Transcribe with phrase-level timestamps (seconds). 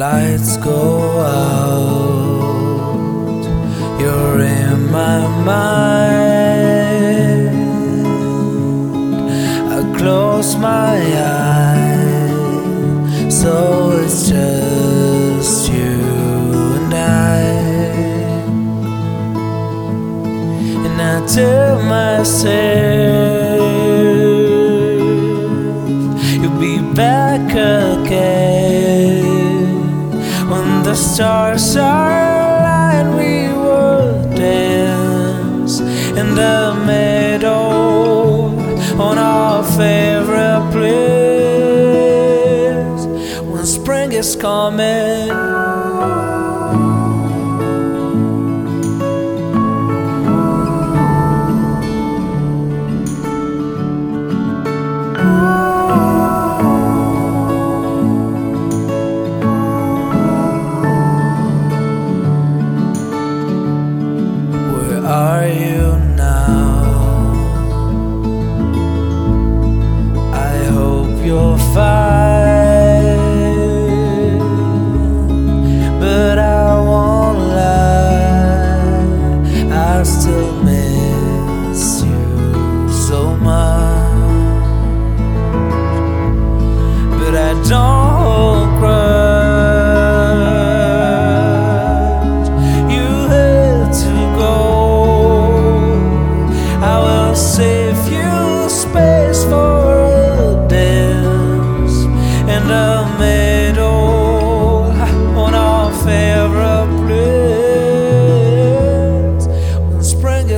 [0.00, 1.90] Lights go out,
[4.00, 5.90] you're in my mind.
[9.76, 10.96] I close my
[11.66, 12.32] eyes,
[13.42, 13.52] so
[14.02, 16.00] it's just you
[16.78, 17.42] and I.
[20.86, 22.99] And I tell myself
[31.20, 32.12] stars are
[32.62, 33.10] aligned.
[33.14, 35.80] We will dance
[36.20, 38.56] in the meadow
[38.98, 41.40] on our favorite place
[43.44, 45.09] when spring is coming.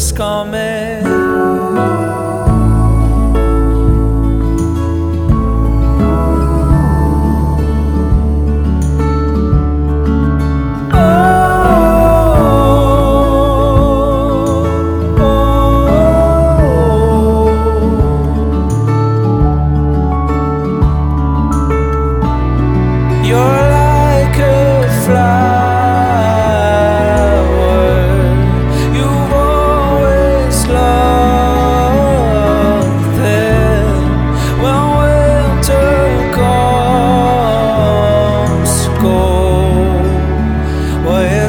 [0.00, 1.19] coming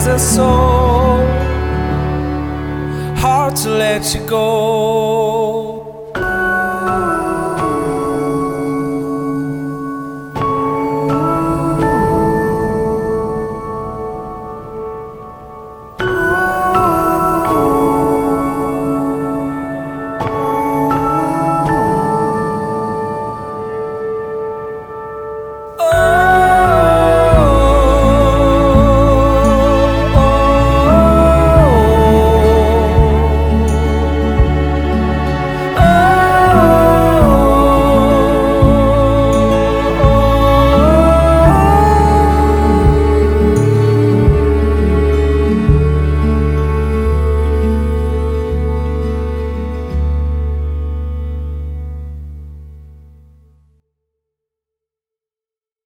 [0.01, 1.17] as a soul,
[3.17, 5.10] hard to let you go.